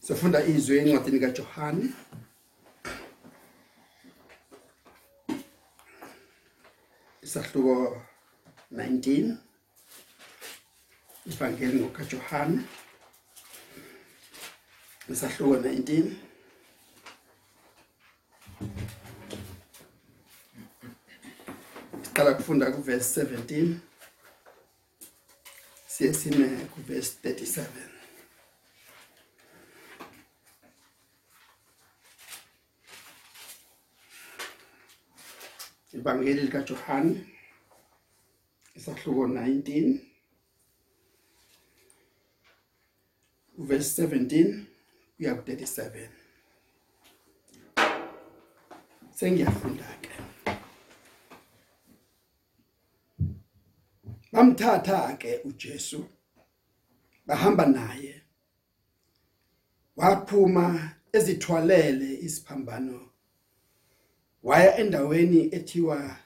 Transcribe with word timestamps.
sifunda 0.00 0.44
izwi 0.44 0.78
encwadini 0.78 1.20
kaJohane. 1.20 1.86
Isahluko 7.22 8.02
19 8.72 9.36
ivangeli 11.26 11.80
ngokaJohane. 11.80 12.62
Isahluko 15.12 15.54
19 15.56 16.12
siqala 22.02 22.34
kufunda 22.34 22.72
kuverse 22.72 23.22
17 23.22 23.74
siye 25.86 26.14
sime 26.14 26.48
kuverse 26.74 27.12
37 27.22 27.99
Ivangeli 36.00 36.42
likaJohane 36.42 37.26
isahluko 38.74 39.26
19 39.26 39.98
verse 43.58 44.06
17 44.06 44.64
kuya 45.16 45.34
ku 45.34 45.42
37 45.50 46.08
Sengiyafunda 49.12 49.90
ke. 50.02 50.10
Bamthatha 54.32 55.16
ke 55.18 55.40
uJesu 55.44 56.08
bahamba 57.26 57.66
naye. 57.66 58.22
Waphuma 59.96 60.96
ezithwalele 61.12 62.14
isiphambano 62.24 63.09
waya 64.42 64.78
endaweni 64.78 65.54
ethiwa 65.56 66.16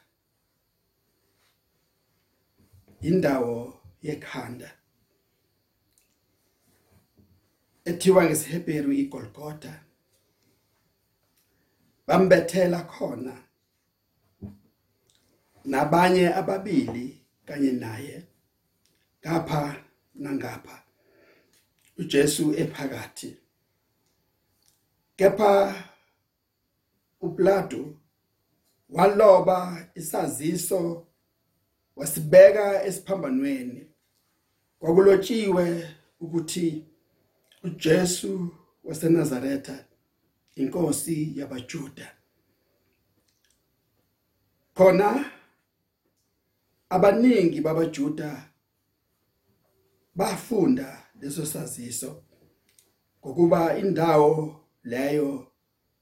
indawo 3.01 3.81
yekhanda 4.03 4.71
ethiwa 7.85 8.25
ngesiHebheru 8.25 8.93
iGolgotha. 8.93 9.75
Bambethela 12.07 12.81
khona 12.93 13.35
nabanye 15.65 16.27
ababili 16.41 17.07
kanye 17.47 17.73
naye 17.73 18.17
ngapha 19.21 19.85
nangapha 20.15 20.77
uJesu 21.99 22.45
ephakathi. 22.63 23.31
Kepha 25.17 25.53
uPlato 27.21 27.83
waloba 28.89 29.89
isaziso 29.95 31.07
wasibeka 31.97 32.85
esiphambanweni. 32.85 33.87
Kwakulotshiwe 34.79 35.91
ukuthi 36.21 36.85
uJesu 37.63 38.51
waseNazaretha 38.85 39.85
inkosi 40.55 41.39
yabaJuda. 41.39 42.17
Khona 44.75 45.31
abaningi 46.89 47.61
babaJuda 47.61 48.51
bafunda 50.15 51.07
leso 51.21 51.47
saziso 51.47 52.23
ngokuba 53.21 53.79
indawo 53.79 54.61
leyo 54.85 55.53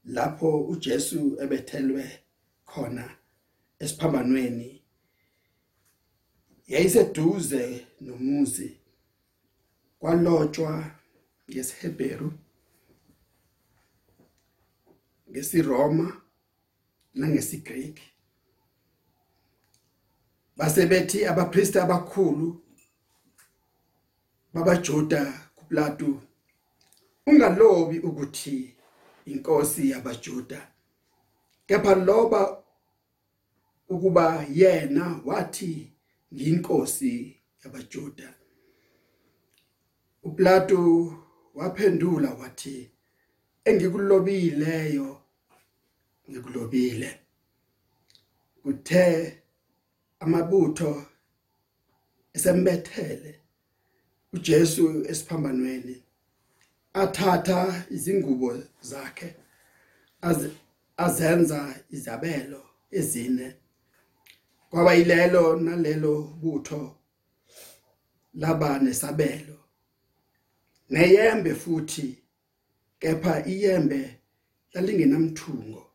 lapho 0.03 0.61
uJesu 0.61 1.37
ebethelwe 1.43 2.22
khona 2.65 3.05
esiphambanweni 3.79 4.83
yayiseduze 6.67 7.87
nomuzi 8.01 8.77
kwalotshwa 9.99 10.91
ngesiHebheru 11.49 12.33
ngesiRoma 15.29 16.21
nangesiGreek 17.13 17.99
basebethi 20.57 21.25
abapriesti 21.25 21.79
abakhulu 21.79 22.47
babaJuda 24.53 25.49
kuPlato 25.55 26.21
ungalobi 27.27 27.99
ukuthi 27.99 28.75
inkosi 29.25 29.89
yabaJuda 29.89 30.72
kepha 31.67 31.95
loba 31.95 32.63
ukuba 33.89 34.45
yena 34.59 35.21
wathi 35.25 35.91
ngiyinkosi 36.33 37.13
yabaJuda 37.63 38.33
uPlato 40.23 40.79
waphendula 41.55 42.33
wathi 42.33 42.91
engikulobileyo 43.65 45.21
ngikulobile. 46.29 47.19
Kuthe 48.63 49.41
amabutho 50.19 51.05
esembethele 52.33 53.39
uJesu 54.33 55.05
esiphambanweni 55.11 56.03
athatha 56.93 57.85
izingubo 57.95 58.63
zakhe 58.81 59.35
azenza 60.97 61.83
izabelo 61.89 62.63
ezine. 62.91 63.55
Kwaba 64.69 64.93
yilelo 64.93 65.55
nalelo 65.55 66.23
butho 66.41 66.97
laba 68.33 68.79
nesabelo. 68.79 69.59
Neyembe 70.89 71.55
futhi 71.55 72.23
kepha 72.99 73.45
iyembe 73.45 74.19
lalingenamthungo 74.73 75.91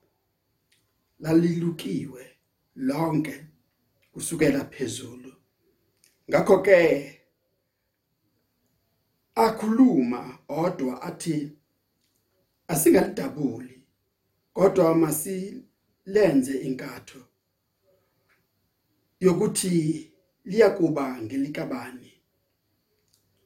lalilukiwe 1.21 2.37
lonke 2.77 3.47
kusukela 4.13 4.65
phezulu. 4.65 5.33
Ngakho 6.31 6.59
ke 6.63 6.79
akhuluma 9.35 10.39
odwa 10.49 11.03
athi 11.03 11.53
asingalidabuli 12.69 13.78
kodwa 14.53 14.95
masilenze 14.95 16.55
inkatho 16.67 17.21
yokuthi 19.21 20.13
liyakuba 20.45 21.23
ngelikabani 21.23 22.13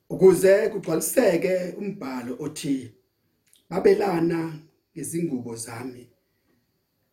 ukuze 0.08 0.68
kugcwaliseke 0.68 1.54
umbhalo 1.80 2.36
othi 2.44 2.94
babelana 3.70 4.40
ngezingubo 4.92 5.56
zami 5.56 6.12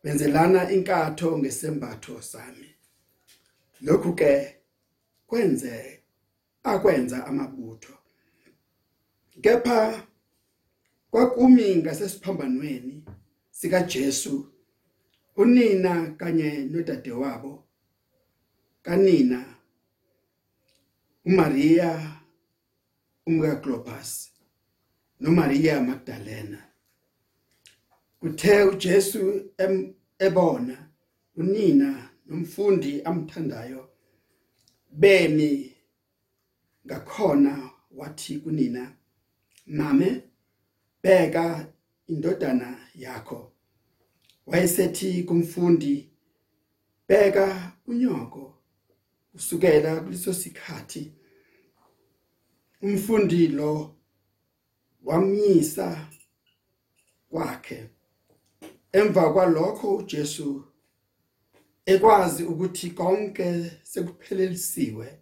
benzelana 0.02 0.70
inkatho 0.70 1.38
ngesembatho 1.38 2.22
sami. 2.22 2.74
Lokhu 3.80 4.12
ke 4.14 4.56
kwenze 5.26 6.02
akwenza 6.62 7.26
amabutho. 7.26 7.94
Kepha 9.40 10.08
kwakumi 11.10 11.76
ngasesiphambanweni 11.76 13.04
sika 13.60 13.82
Jesu 13.82 14.52
unina 15.36 16.10
kanye 16.10 16.50
nodadewabo 16.64 17.64
kanina 18.82 19.44
uMaria 21.24 22.16
umka 23.26 23.56
Clopas 23.56 24.32
noMaria 25.20 25.80
Magdalena. 25.80 26.64
Kuthe 28.20 28.62
uJesu 28.62 29.50
ebona 30.18 30.88
unina 31.36 32.10
nomfundi 32.26 33.02
amthandayo 33.02 33.90
bemi 34.90 35.76
ngakhona 36.86 37.70
wathi 37.90 38.38
kunina 38.38 38.96
mame 39.66 40.22
beka 41.02 41.72
indodana 42.08 42.88
yakho. 42.94 43.49
Wayesethi 44.50 45.22
kumfundi 45.22 46.10
beka 47.08 47.72
unyoko 47.86 48.54
kusukela 49.32 50.00
kuleso 50.00 50.34
sikhathi. 50.34 51.12
Umfundi 52.82 53.48
lo 53.48 53.96
wamyisa 55.04 56.08
kwakhe. 57.30 57.90
Emva 58.92 59.32
kwalokho 59.32 59.96
uJesu 59.96 60.64
ekwazi 61.86 62.44
ukuthi 62.44 62.90
konke 62.90 63.70
sekuphelelisiwe 63.82 65.18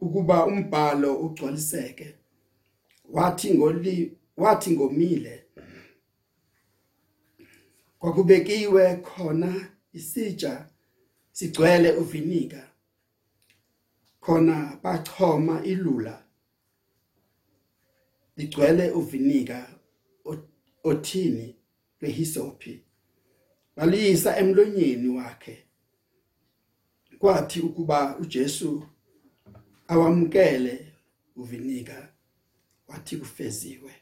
ukuba 0.00 0.46
umbhalo 0.46 1.16
ugcwaliseke. 1.16 2.14
Wathi 3.04 3.54
ngoli 3.54 4.18
wathi 4.36 4.70
ngomile 4.70 5.41
kwakubekiwe 8.02 8.96
khona 8.96 9.68
isitsha 9.92 10.68
sigcwele 11.32 11.92
uvinika 11.92 12.70
khona 14.20 14.78
bachoma 14.82 15.64
ilula. 15.64 16.24
Ligcwele 18.36 18.90
uvinika 18.90 19.78
othini 20.84 21.56
lehisopi 22.00 22.84
baliyisa 23.76 24.36
emlonyeni 24.36 25.08
wakhe. 25.08 25.66
Kwathi 27.18 27.60
ukuba 27.60 28.18
uJesu 28.18 28.88
awamkele 29.88 30.92
uvinika 31.36 32.12
wathi 32.88 33.16
kufeziwe. 33.16 33.92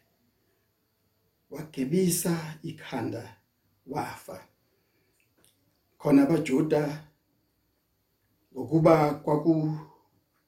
Wagebisa 1.50 2.58
ikhanda. 2.62 3.39
Wafa. 3.87 4.47
Khona 5.99 6.23
abajuda 6.23 7.11
ngokuba 8.53 9.15
kwaku 9.15 9.79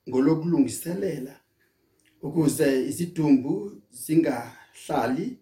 ngolokulungiselela 0.09 1.41
ukuze 2.23 2.89
izidumbu 2.89 3.83
zingahlali 3.91 5.39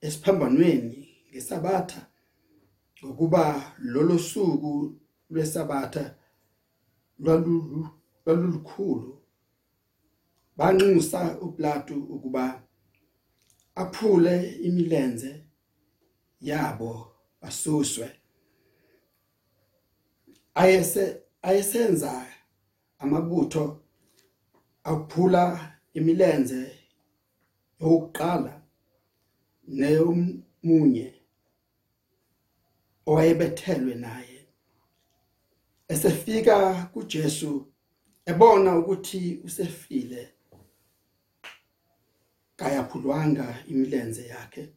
esiphambanweni 0.00 1.08
ngesabatha 1.30 2.06
ngokuba 3.04 3.74
lolo 3.78 4.18
suku 4.18 4.72
lwesabatha 5.30 6.14
lwalulu 7.18 7.88
lwalulukhulu. 8.24 9.18
Banxusa 10.56 11.40
uPlato 11.40 11.94
ukuba 11.94 12.62
aphule 13.74 14.52
imilenze 14.52 15.44
yabo 16.40 17.11
basuswe. 17.42 18.12
Ayese 20.54 21.22
ayesenza 21.42 22.26
amabutho 22.98 23.80
aphula 24.84 25.74
imilenze 25.94 26.60
yokuqala 27.80 28.62
neyomunye 29.68 31.14
owayebethelwe 33.06 33.94
naye. 33.94 34.40
Esefika 35.88 36.56
kuJesu 36.92 37.66
ebona 38.26 38.78
ukuthi 38.78 39.40
usefile 39.44 40.22
kayaphulwanga 42.56 43.46
imilenze 43.70 44.26
yakhe 44.26 44.68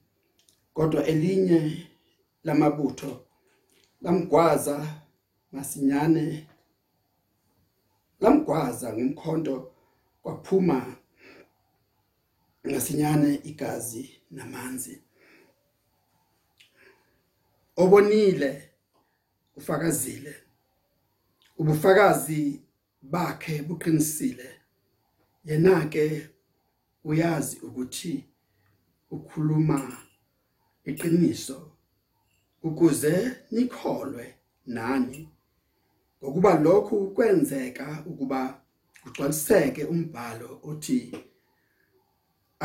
kodwa 0.73 1.05
elinye 1.05 1.87
lamabutho 2.45 3.11
lamgwaza 4.01 4.77
masinyane 5.51 6.47
lamgwaza 8.21 8.87
ngomkhonto 8.93 9.55
kwaphuma 10.21 10.95
ngasinyane 12.67 13.31
igazi 13.49 14.03
namanzi. 14.31 15.01
Obonile 17.77 18.51
ufakazile 19.57 20.33
ubufakazi 21.57 22.61
bakhe 23.01 23.61
buqinisile. 23.61 24.49
Yena 25.45 25.85
ke 25.85 26.29
uyazi 27.03 27.57
ukuthi 27.59 28.25
ukhuluma 29.11 29.97
iqiniso. 30.85 31.74
Ukuze 32.67 33.13
nikholwe 33.51 34.25
nani. 34.65 35.21
Ngokuba 36.19 36.51
lokhu 36.65 36.97
kwenzeka 37.15 38.03
ukuba 38.09 38.41
kugcwaliseke 39.03 39.83
umbhalo 39.93 40.49
othi 40.69 40.99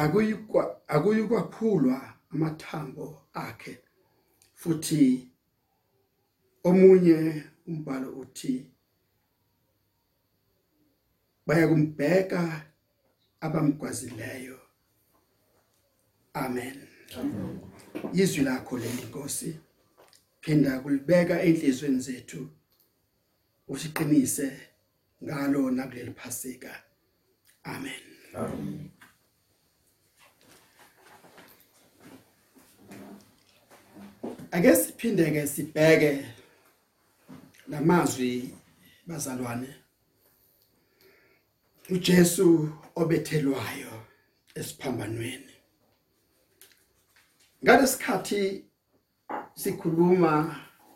akuyikwa 0.03 0.63
akuyikwaphulwa 0.95 1.99
amathambo 2.33 3.07
akhe 3.47 3.73
futhi 4.61 5.03
omunye 6.69 7.19
umbhalo 7.69 8.09
uthi 8.23 8.55
bayakumbheka 11.47 12.41
abamgwazileyo. 13.45 14.59
Amen. 16.35 16.79
Izwi 18.13 18.43
lakho 18.45 18.79
leli 18.79 19.03
Nkosi. 19.09 19.51
Phinda 20.41 20.81
kulibeka 20.81 21.43
enhlizweni 21.43 22.01
zethu 22.01 22.49
usiqinise 23.69 24.49
ngalo 25.25 25.71
nakuleli 25.71 26.13
phasika 26.13 26.73
amen. 27.65 28.03
Amen 28.35 28.91
ake 34.53 34.77
siphinde 34.77 35.31
ke 35.31 35.47
sibheke 35.47 36.25
lamazwi 37.69 38.55
bazalwane. 39.07 39.75
uJesu 41.91 42.73
obethelwayo 42.97 43.93
esiphambanweni. 44.55 45.55
Ngalesikhathi 47.65 48.65
sikhuluma 49.55 50.33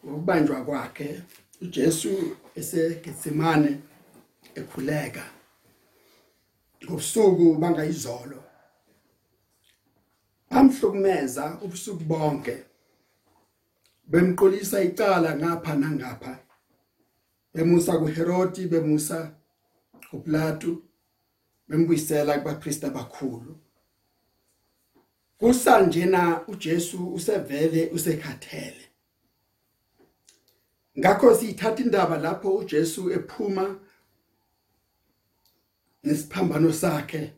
ngokubanjwa 0.05 0.65
kwakhe 0.67 1.23
uJesu 1.63 2.37
eseGetsemane 2.59 3.81
ekhuleka. 4.55 5.25
Ngobusuku 6.85 7.47
bangayizolo 7.61 8.41
amhlukumeza 10.51 11.45
ubusuku 11.65 12.05
bonke 12.05 12.57
bemqolisa 14.11 14.83
icala 14.89 15.31
ngapha 15.37 15.75
nangapha 15.75 16.33
bemusa 17.55 17.93
kuHerodi 17.99 18.67
bemusa 18.67 19.19
kuPlato 20.11 20.73
bembuyisela 21.69 22.39
kubapriest 22.39 22.85
abakhulu. 22.85 23.53
Kusanjena 25.45 26.47
uJesu 26.49 27.15
usevele 27.15 27.87
usekhathele. 27.87 28.89
Ngakho 30.99 31.35
sithatha 31.35 31.83
indaba 31.83 32.19
lapho 32.19 32.57
uJesu 32.57 33.13
ephuma 33.13 33.81
nesiphambano 36.05 36.73
sakhe 36.73 37.33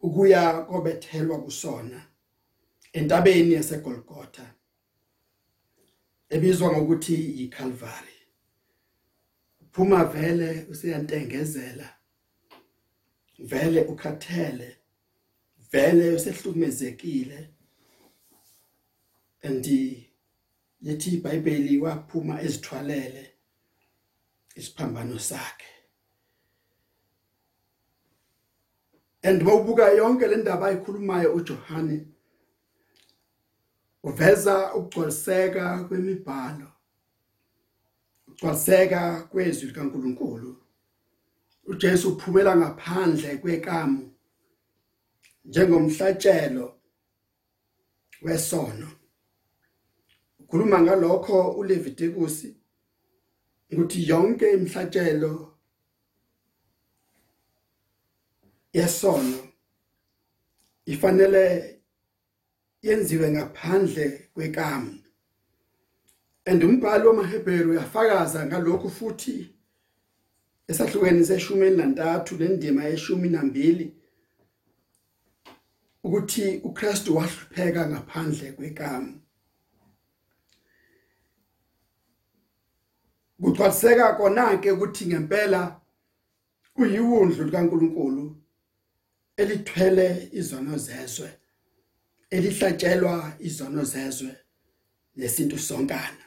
ukuya 0.00 0.62
kobethelwa 0.62 1.42
kusona 1.42 2.06
entabeni 2.92 3.52
yaseGolgotha 3.54 4.54
ebizwa 6.28 6.72
ngokuthi 6.72 7.16
yiCalvary. 7.38 8.18
Phuma 9.72 10.04
vele 10.04 10.66
useyantengezela 10.70 11.88
vele 13.38 13.80
ukhathele. 13.84 14.83
Vele 15.74 16.14
usehlukumezekile 16.14 17.50
andi 19.42 20.10
yethi 20.82 21.10
iBhayibheli 21.10 21.78
waphuma 21.78 22.42
ezithwalele 22.42 23.34
isiphambano 24.54 25.18
sakhe. 25.18 25.66
And 29.22 29.42
bawubuka 29.42 29.88
yonke 29.88 30.26
le 30.26 30.36
ndaba 30.36 30.66
ayikhulumayo 30.66 31.34
uJohane 31.34 32.06
uveza 34.02 34.74
ukugcwaliseka 34.74 35.84
kwemibhalo 35.84 36.72
ukugcwaliseka 38.28 39.22
kwezwi 39.22 39.66
likaNkuluNkulu. 39.68 40.56
uJesu 41.66 42.08
uphumela 42.12 42.56
ngaphandle 42.56 43.36
kwekamu. 43.36 44.13
Njengomhlatshelo 45.44 46.80
wesono. 48.22 48.88
Ukhuluma 50.38 50.80
ngalokho 50.82 51.50
uLevitikus 51.50 52.46
ukuthi 53.72 54.08
yonke 54.08 54.52
imhlatshelo 54.52 55.54
yesono 58.72 59.38
ifanele 60.86 61.80
yenziwe 62.82 63.30
ngaphandle 63.30 64.30
kwekamu. 64.34 64.98
And 66.46 66.64
umbhalo 66.64 67.08
wamaHebheru 67.10 67.70
uyafakaza 67.70 68.46
ngalokho 68.46 68.90
futhi 68.90 69.50
esahlukweni 70.68 71.26
seshumi 71.26 71.70
nantathu 71.70 72.36
lendima 72.36 72.84
yeshumi 72.84 73.28
nambili. 73.28 73.96
Ukuthi 76.04 76.60
uKristu 76.64 77.16
wahlupheka 77.16 77.88
ngaphandle 77.88 78.52
kwekamo 78.52 79.14
kucwaseka 83.42 84.12
kona 84.12 84.56
ke 84.56 84.72
ukuthi 84.72 85.06
ngempela 85.06 85.80
kuyiwundlu 86.74 87.44
likaNkuluNkulu 87.44 88.36
elithwele 89.36 90.28
izono 90.32 90.78
zezwe 90.78 91.30
elihlatshelwa 92.30 93.36
izono 93.38 93.84
zezwe 93.84 94.36
lesintu 95.16 95.58
sonkana. 95.58 96.24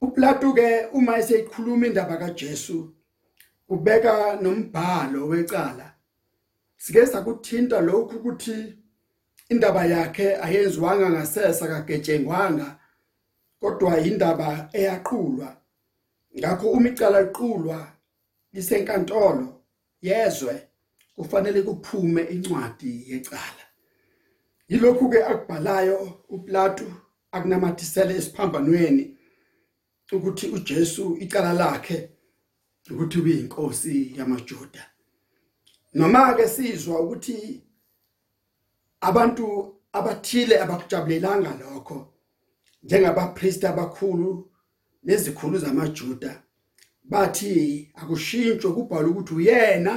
uPlato 0.00 0.52
ke 0.52 0.86
uma 0.92 1.18
eseyikhuluma 1.18 1.86
indaba 1.86 2.16
kaJesu 2.16 2.94
ubeka 3.68 4.36
nombhalo 4.42 5.26
wecala 5.28 5.97
sike 6.78 7.06
sakuthinta 7.06 7.80
lokhu 7.80 8.16
ukuthi 8.16 8.74
indaba 9.48 9.84
yakhe 9.84 10.36
ayenziwanga 10.36 11.10
ngasesa 11.10 11.68
kagetshengwanga 11.68 12.78
kodwa 13.60 14.00
indaba 14.00 14.68
eyaqulwa. 14.72 15.48
Ngakho 16.38 16.70
uma 16.70 16.88
icala 16.88 17.20
liqulwa 17.22 17.92
lisenkantolo 18.52 19.62
yezwe 20.02 20.68
kufanele 21.16 21.62
kuphume 21.62 22.22
incwadi 22.22 22.92
yecala. 23.10 23.64
Yilokhu 24.68 25.10
ke 25.10 25.24
akubhalayo 25.24 26.22
uPlato 26.28 26.86
akunamathisele 27.32 28.14
esiphambanweni 28.16 29.16
ukuthi 30.12 30.46
uJesu 30.46 31.16
icala 31.20 31.52
lakhe 31.52 32.10
ukuthi 32.90 33.18
uyinkosi 33.18 34.18
yamaJuda. 34.18 34.97
Noma 35.98 36.34
ke 36.36 36.48
sizwa 36.48 37.00
ukuthi 37.00 37.62
abantu 39.00 39.46
abathile 39.92 40.54
abakujabulelanga 40.64 41.50
lokho 41.60 41.98
njengabapriest 42.82 43.64
abakhulu 43.64 44.30
nezikhulu 45.04 45.58
zamaJuda 45.58 46.32
bathi 47.10 47.52
akushintshwe 48.00 48.72
kubhalwa 48.76 49.10
ukuthi 49.10 49.34
uyena 49.34 49.92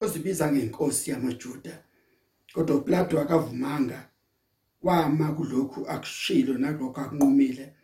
ozibiza 0.00 0.52
ngenkosi 0.52 1.10
yamaJuda. 1.10 1.74
Kodwa 2.54 2.76
uPlato 2.76 3.20
akavumanga 3.20 4.08
wama 4.82 5.32
kulokhu 5.32 5.80
akushilo 5.88 6.58
nalokho 6.58 7.00
akunqumile 7.00 7.74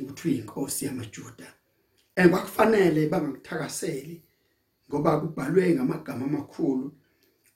ukuthi 0.00 0.28
uyinkosi 0.28 0.84
yamaJuda. 0.84 1.48
Engwakufanele 2.16 3.08
bangakuthakaseli 3.08 4.22
ngoba 4.92 5.20
kubhalwe 5.20 5.74
ngamagama 5.74 6.24
amakhulu 6.26 6.92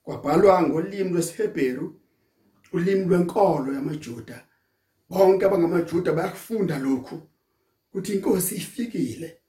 kwabhalwa 0.02 0.62
ngolimi 0.62 1.10
lwesiHebheru 1.10 2.00
ulimi 2.72 3.04
lwenkolo 3.04 3.74
yamaJuda. 3.74 4.46
Bonke 5.10 5.44
abangamaJuda 5.44 6.12
bayakufunda 6.12 6.78
lokhu 6.78 7.16
ukuthi 7.88 8.12
inkosi 8.12 8.54
ifikile 8.54 9.40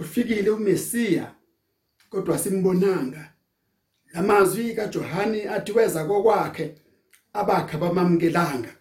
ufikile 0.00 0.50
uMesiya 0.50 1.34
kodwa 2.10 2.38
simbonanga 2.38 3.32
lamazwi 4.12 4.74
kaJohani 4.74 5.40
athi 5.42 5.72
weza 5.72 6.04
kokwakhe 6.04 6.74
abakhe 7.32 7.76
bamamkelanga 7.78 8.72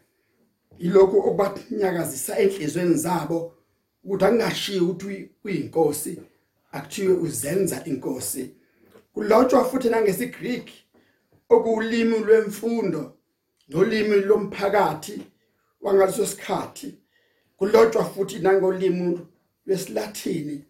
ilokhu 0.78 1.18
okubathnyakazisa 1.20 2.40
enhlizweni 2.40 2.96
zabo 2.96 3.38
ukuthi 4.04 4.25
angashiyi 4.25 4.80
ukuthi 4.80 5.32
uyinkosi. 5.44 6.22
Akuthiwe 6.77 7.13
uzenza 7.13 7.77
inkosi. 7.86 8.44
Kulotshwa 9.13 9.65
futhi 9.70 9.89
nangesiGreek 9.89 10.67
okuwulimi 11.50 12.17
lwemfundo 12.20 13.01
nolimi 13.70 14.15
lomphakathi 14.29 15.15
wangaleso 15.82 16.25
sikhathi. 16.25 16.89
Kulotshwa 17.58 18.05
futhi 18.05 18.39
nangolimi 18.39 19.20
lwesilathini 19.65 20.65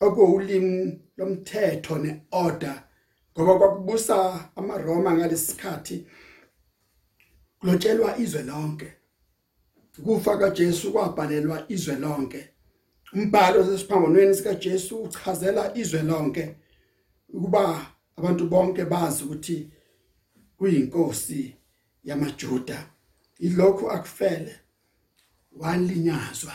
okuwulimi 0.00 1.00
lomthetho 1.16 1.98
neorder. 1.98 2.84
Ngoba 3.32 3.58
kwakubusa 3.58 4.16
amaRoma 4.56 5.12
ngalesikhathi 5.14 6.06
kulotshelwa 7.58 8.18
izwe 8.18 8.42
lonke. 8.42 8.92
Ukufa 9.98 10.38
kaJesu 10.38 10.92
kwabhalelwa 10.92 11.64
izwe 11.68 11.96
lonke. 11.96 12.48
Umbhalo 13.12 13.64
sesiphambanweni 13.64 14.34
sika 14.34 14.54
Jesu 14.54 15.02
uchazela 15.02 15.76
izwe 15.76 16.02
lonke 16.02 16.56
ukuba 17.28 17.86
abantu 18.16 18.48
bonke 18.48 18.84
bazi 18.84 19.24
ukuthi 19.24 19.70
uyinkosi 20.58 21.56
yamaJuda. 22.04 22.90
Ilokhu 23.38 23.90
akufele 23.90 24.60
walinyazwa. 25.52 26.52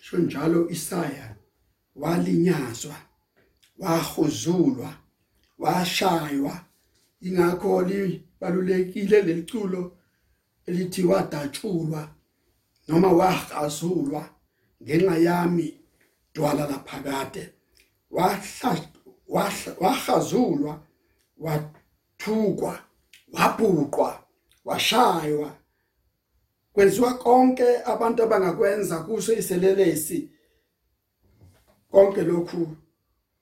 Sho 0.00 0.18
njalo 0.18 0.70
Isaya 0.70 1.36
walinyazwa 1.96 2.96
wahuzulwa 3.78 4.94
washaywa. 5.58 6.64
Ingakho 7.20 7.82
libalulekile 7.82 9.22
leliculo 9.22 9.96
elithi 10.66 11.04
wadatshulwa 11.04 12.14
noma 12.88 13.12
wahazulwa. 13.12 14.30
Ngenxa 14.82 15.16
yami 15.18 15.80
dwala 16.34 16.66
laphakade. 16.66 17.52
Wahazulwa 19.80 20.82
wathukwa 21.38 22.84
wabhuqwa 23.32 24.24
washaywa. 24.64 25.56
Kwenziwa 26.72 27.14
konke 27.14 27.82
abantu 27.84 28.22
abangakwenza 28.22 28.98
kuso 28.98 29.32
iselelesi. 29.32 30.30
Konke 31.90 32.22
lokhu 32.22 32.76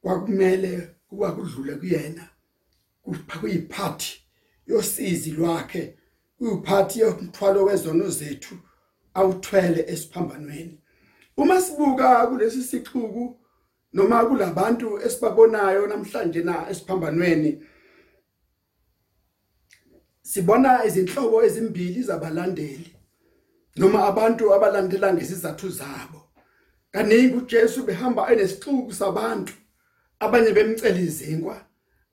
kwakumele 0.02 0.94
kuba 1.08 1.32
kudlule 1.32 1.74
kuyena 1.74 2.28
kuyiphathi 3.40 4.22
yosizi 4.66 5.30
lwakhe 5.30 5.98
kuyiphathi 6.38 7.00
yomthwalo 7.00 7.64
wezono 7.64 8.08
zethu 8.10 8.54
awuthwele 9.14 9.84
esiphambanweni. 9.92 10.80
Uma 11.38 11.60
sibuka 11.60 12.26
kulesi 12.26 12.62
sixuku 12.62 13.36
noma 13.92 14.26
kulabantu 14.26 14.98
esibabonayo 15.06 15.86
namhlanje 15.86 16.42
na 16.42 16.70
esiphambanweni 16.70 17.62
sibona 20.22 20.84
izinhlobo 20.84 21.42
ezimbili 21.46 22.02
zabalandeli 22.02 22.90
noma 23.76 24.04
abantu 24.10 24.54
abalandela 24.54 25.14
ngesizathu 25.14 25.68
zabo. 25.68 26.20
Kaningi 26.90 27.34
uJesu 27.34 27.82
behamba 27.82 28.32
enesixuku 28.32 28.92
sabantu 28.92 29.52
abanye 30.20 30.52
bemcela 30.52 30.98
izinkwa 30.98 31.56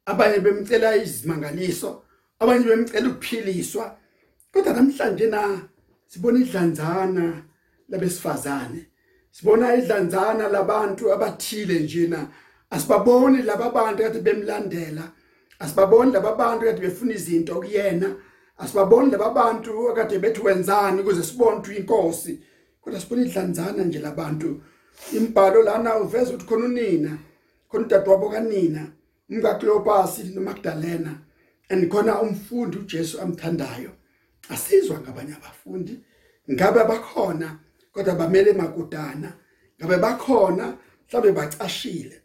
abanye 0.06 0.40
bemcela 0.40 0.96
izimangaliso 0.96 2.04
abanye 2.40 2.66
bemcela 2.66 3.10
ukuphiliswa. 3.10 3.98
Kodwa 4.52 4.74
namhlanje 4.74 5.28
na 5.28 5.42
sibona 6.08 6.40
idlanzana 6.40 7.44
labesifazane. 7.90 8.95
Sibona 9.36 9.76
idlanzana 9.76 10.48
labantu 10.48 11.14
abathile 11.14 11.80
njena. 11.80 12.28
Asibaboni 12.70 13.42
laba 13.42 13.70
bantu 13.70 14.04
kade 14.04 14.20
bemlandela. 14.20 15.12
Asibaboni 15.60 16.12
laba 16.12 16.36
bantu 16.36 16.66
kade 16.66 16.82
befuna 16.82 17.14
izinto 17.14 17.56
kuyena. 17.56 18.16
Asibaboni 18.58 19.12
laba 19.12 19.30
bantu 19.30 19.90
akade 19.90 20.20
bethi 20.20 20.42
wenzani 20.42 21.02
ukuze 21.02 21.24
sibone 21.24 21.58
ukuthi 21.58 21.76
inkosi 21.76 22.40
kodwa 22.82 23.00
sibona 23.00 23.22
idlanzana 23.22 23.84
nje 23.84 24.00
labantu. 24.00 24.62
Imbhalo 25.14 25.64
lana 25.64 25.98
uveza 25.98 26.34
ukuthi 26.34 26.46
khona 26.46 26.66
unina 26.66 27.18
khona 27.70 27.86
udadewabo 27.86 28.30
kanina 28.30 28.88
umkaCleopas 29.30 30.20
noMagdalena 30.36 31.20
andikhona 31.70 32.22
umfundi 32.22 32.78
uJesu 32.78 33.22
amthandayo. 33.22 33.92
Asizwa 34.50 35.00
ngabanye 35.00 35.34
abafundi. 35.34 36.00
Ngabe 36.52 36.84
bakhona? 36.84 37.65
Kodwa 37.96 38.16
bamele 38.16 38.54
makudana. 38.54 39.34
Ngabe 39.80 39.98
bakhona 39.98 40.78
mhlawumbe 41.08 41.32
bacashile. 41.32 42.22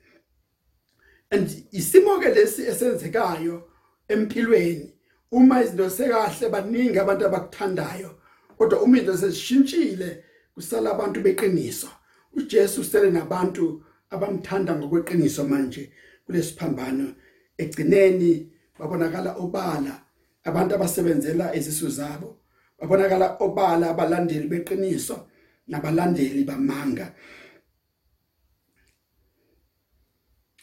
And 1.31 1.49
isimo 1.73 2.19
ke 2.21 2.35
lesi 2.35 2.63
esenzekayo 2.67 3.63
empilweni 4.09 4.93
uma 5.31 5.63
izinto 5.63 5.91
sekahle 5.91 6.49
baningi 6.51 6.99
abantu 6.99 7.27
abakuthandayo 7.27 8.11
kodwa 8.59 8.83
uma 8.83 8.99
izinto 8.99 9.17
sezishintshile 9.17 10.25
kusala 10.55 10.91
abantu 10.91 11.21
beqiniso. 11.21 11.89
uJesu 12.37 12.81
usele 12.81 13.11
nabantu 13.11 13.83
abamthanda 14.11 14.77
ngokweqiniso 14.77 15.45
manje 15.45 15.93
kulesiphambano. 16.27 17.15
Egcineni 17.59 18.53
babonakala 18.79 19.37
obala 19.37 20.03
abantu 20.45 20.75
abasebenzela 20.75 21.55
izisu 21.55 21.89
zabo. 21.89 22.39
Babonakala 22.79 23.37
obala 23.41 23.91
abalandeli 23.91 24.49
beqiniso. 24.49 25.27
Nabalandeli 25.71 26.45
bamanga. 26.45 27.15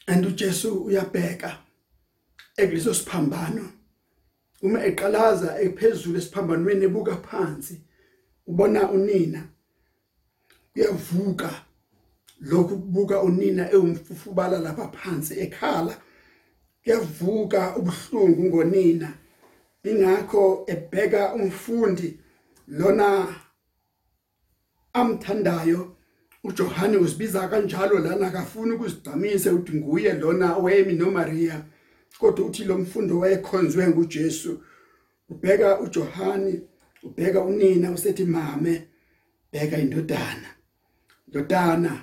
And 0.07 0.25
uJesu 0.25 0.83
uyabheka 0.85 1.57
ekuleso 2.57 2.93
siphambano. 2.93 3.71
Uma 4.61 4.85
eqalaza 4.85 5.59
ephezulu 5.61 6.17
esiphambanweni 6.17 6.85
ebuka 6.85 7.15
phansi 7.15 7.81
ubona 8.47 8.91
unina 8.91 9.43
uyavuka. 10.75 11.49
Lokhu 12.41 12.77
kubuka 12.79 13.21
unina 13.21 13.71
ewumfufubala 13.71 14.59
lapha 14.59 14.87
phansi 14.87 15.39
ekhala. 15.39 16.01
Kuyavuka 16.83 17.75
ubuhlungu 17.77 18.43
ngonina. 18.43 19.13
Ingakho 19.83 20.63
ebheka 20.67 21.33
umfundi 21.33 22.19
lona 22.67 23.35
amthandayo 24.97 25.95
uJohane 26.43 26.97
usibiza 26.97 27.47
kanjalo 27.47 27.99
lana 27.99 28.27
akafuni 28.27 28.71
ukuzigcamise 28.71 29.49
uthi 29.49 29.73
nguye 29.77 30.13
lona 30.13 30.57
wemi 30.57 30.93
noMaria 30.93 31.63
kodwa 32.19 32.45
uthi 32.45 32.63
lo 32.63 32.77
mfundo 32.77 33.19
wayekhonzwe 33.19 33.87
nguJesu. 33.87 34.63
Ubheka 35.29 35.79
uJohane 35.79 36.61
ubheka 37.03 37.41
unina 37.41 37.91
usethi 37.91 38.25
mame 38.25 38.87
bheka 39.53 39.77
indodana 39.77 40.49
indodana 41.27 42.01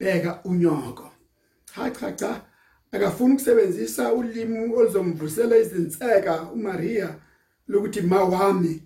bheka 0.00 0.40
unyoko. 0.44 1.10
Cha 1.74 1.90
cha 1.90 2.12
cha 2.12 2.42
akafuni 2.92 3.32
ukusebenzisa 3.34 4.12
ulimi 4.12 4.74
oluzomvusela 4.74 5.56
izinseka 5.56 6.42
uMaria 6.42 7.16
lokuthi 7.68 8.00
ma 8.00 8.24
wami 8.24 8.82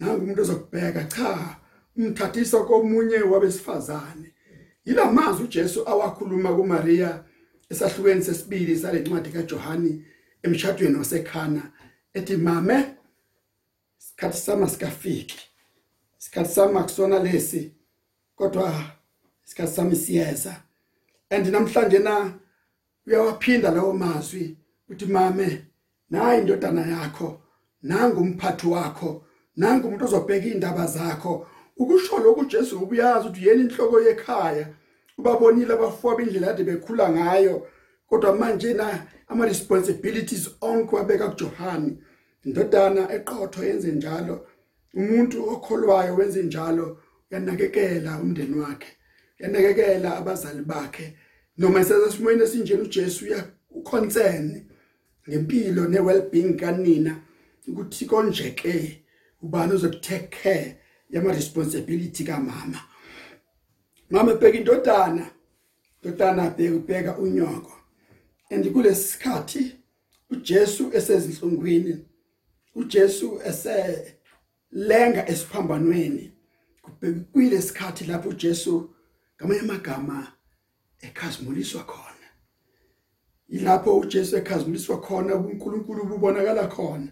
nangu 0.00 0.24
umuntu 0.24 0.42
ozokubheka 0.42 1.04
cha. 1.04 1.61
Umthathisa 1.96 2.64
komunye 2.64 3.16
wabesifazane. 3.16 4.34
Yilamazwi 4.84 5.44
uJesu 5.44 5.88
awakhuluma 5.88 6.54
kuMaria 6.54 7.24
esahlukweni 7.70 8.22
sesibili 8.24 8.78
salencwadi 8.78 9.30
kaJohani 9.30 10.04
emshadweni 10.42 10.96
wasekhana 10.96 11.72
ethi 12.14 12.36
mame 12.36 12.96
isikhathi 14.00 14.38
sama 14.38 14.68
sikafiki 14.68 15.40
isikhathi 16.20 16.54
sama 16.54 16.82
kusona 16.82 17.18
lesi 17.18 17.72
kodwa 18.36 18.84
isikhathi 19.46 19.72
sami 19.72 19.96
siyeza. 19.96 20.62
And 21.30 21.46
namhlanje 21.46 21.98
na 21.98 22.34
uyawaphinda 23.06 23.70
lawo 23.70 23.92
mazwi 23.92 24.56
uthi 24.88 25.06
mame 25.06 25.64
nayi 26.10 26.40
indodana 26.40 26.86
yakho 26.86 27.42
nangu 27.82 28.20
umphathi 28.20 28.66
wakho 28.66 29.24
nangu 29.56 29.88
umuntu 29.88 30.04
ozobheka 30.04 30.46
indaba 30.46 30.86
zakho 30.86 31.46
ukusho 31.82 32.18
lokhu 32.18 32.44
Jesu 32.44 32.78
ubuyazi 32.78 33.26
ukuthi 33.28 33.46
yena 33.46 33.62
inhloko 33.62 34.00
yekhaya. 34.00 34.66
Ubabonile 35.18 35.72
abafowabo 35.74 36.22
indlela 36.22 36.50
ade 36.50 36.64
bekhula 36.64 37.10
ngayo 37.10 37.66
kodwa 38.08 38.36
manje 38.36 38.74
na 38.74 39.06
ama 39.28 39.46
responsibilities 39.46 40.50
onke 40.60 40.96
wabeka 40.96 41.28
kuJohani 41.28 41.98
indodana 42.44 43.12
eqotho 43.12 43.64
yenze 43.64 43.92
njalo 43.92 44.46
umuntu 44.94 45.48
okholwayo 45.50 46.14
wenze 46.14 46.42
njalo 46.42 46.98
uyanakekela 47.30 48.20
umndeni 48.20 48.58
wakhe 48.60 48.88
uyanakekela 49.40 50.16
abazali 50.16 50.62
bakhe. 50.62 51.16
Noma 51.58 51.80
esesimweni 51.80 52.42
esinjena 52.42 52.82
uJesu 52.82 53.24
uya 53.24 53.44
concern 53.84 54.66
ngempilo 55.28 55.88
ne 55.88 56.00
well-being 56.00 56.56
kanina 56.56 57.16
ukuthi 57.68 58.06
konjeke 58.06 59.04
ubani 59.42 59.72
ozokutake 59.72 60.28
care 60.42 60.81
yama 61.12 61.32
responsibility 61.32 62.24
kamama. 62.24 62.80
Mama 64.10 64.34
bheka 64.34 64.58
indodana 64.58 65.30
indodana 66.02 66.50
bheka 66.50 67.18
unyoko. 67.18 67.72
And 68.50 68.64
kulesikhathi 68.64 69.72
uJesu 70.30 70.90
esezinhlungwini 70.92 72.04
uJesu 72.74 73.40
ese 73.44 74.16
lenga 74.72 75.28
esiphambanweni 75.28 76.32
kuyilesikhathi 77.32 78.04
lapho 78.04 78.28
uJesu 78.28 78.94
ngamanye 79.36 79.60
amagama 79.60 80.32
ekhazimuliswa 81.00 81.84
khona. 81.84 82.28
Ilapho 83.48 83.98
uJesu 83.98 84.36
ekhazimuliswa 84.36 85.00
khona 85.00 85.34
uNkulunkulu 85.34 86.14
ubonakala 86.14 86.66
khona. 86.66 87.08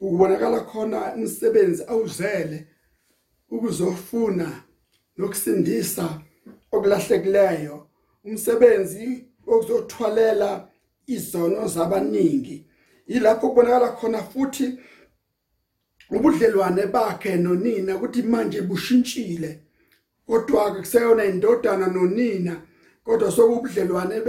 Ukubonakala 0.00 0.60
khona 0.60 1.14
umsebenzi 1.14 1.84
awuzele 1.88 2.66
ukuzofuna 3.50 4.62
nokusindisa 5.16 6.20
okulahlekileyo 6.72 7.86
umsebenzi 8.24 9.24
okuzothwalela 9.46 10.68
izono 11.06 11.68
zabaningi. 11.68 12.66
Yilapho 13.06 13.48
kubonakala 13.48 13.88
khona 13.96 14.22
futhi 14.22 14.78
ubudlelwane 16.10 16.86
bakhe 16.86 17.36
nonina 17.36 17.96
ukuthi 17.96 18.22
manje 18.22 18.60
bushintshile. 18.62 19.60
Kodwa 20.26 20.74
ke 20.74 20.80
kuseyona 20.80 21.24
indodana 21.24 21.86
nonina 21.86 22.62
kodwa 23.04 23.32
sokubudlelwane 23.32 24.20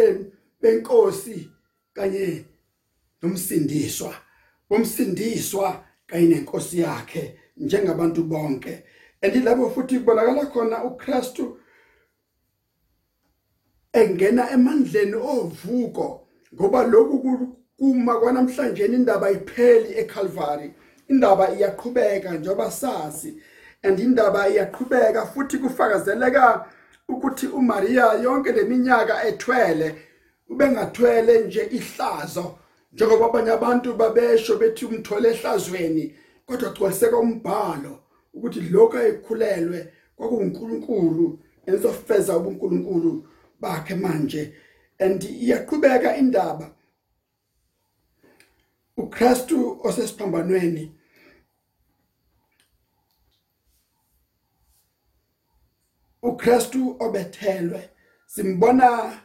benkosi 0.62 1.50
kanye 1.94 2.46
nomsindiswa. 3.22 4.16
Bomsindiswa 4.70 5.86
kanye 6.08 6.28
nenkosi 6.28 6.80
yakhe 6.80 7.40
njengabantu 7.58 8.24
bonke. 8.24 8.84
Andilabo 9.22 9.70
futhi 9.70 10.00
kubonakala 10.00 10.46
khona 10.46 10.84
uKristu 10.84 11.58
engena 13.94 14.52
emandleni 14.52 15.16
ovuko 15.16 16.28
ngoba 16.54 16.84
lokhu 16.84 17.58
kuma 17.78 18.20
kwanamhlanje 18.20 18.86
indaba 18.86 19.32
ipheli 19.32 19.90
eCalvary 20.02 20.74
indaba 21.10 21.46
iyaqhubeka 21.56 22.32
njengoba 22.34 22.72
sazi 22.72 23.42
and 23.84 24.00
indaba 24.00 24.50
iyaqhubeka 24.50 25.26
futhi 25.26 25.58
kufakazeleka 25.58 26.66
ukuthi 27.10 27.48
uMaria 27.48 28.14
yonke 28.14 28.52
leminyaka 28.52 29.28
ethwele 29.28 29.96
ubengathwele 30.50 31.40
nje 31.40 31.64
ihlazo. 31.72 32.58
Njengoba 32.94 33.26
abanye 33.26 33.52
abantu 33.52 33.94
babesho 33.94 34.58
bethi 34.58 34.86
umthole 34.86 35.30
ehlazweni 35.30 36.16
kodwa 36.46 36.70
gcwaliseka 36.70 37.18
umbhalo. 37.18 37.99
Ukuthi 38.34 38.62
lokho 38.62 38.98
ayikhulelwe 38.98 39.94
kwakuuNkulunkulu 40.16 41.40
enzofeza 41.66 42.38
ubuNkulunkulu 42.38 43.28
bakhe 43.60 43.96
manje. 43.96 44.54
And 45.00 45.22
iyaqhubeka 45.24 46.18
indaba. 46.18 46.76
uKristu 49.00 49.80
osesiphambanweni 49.84 50.96
uKristu 56.22 56.96
obethelwe 57.00 57.90
simbona 58.26 59.22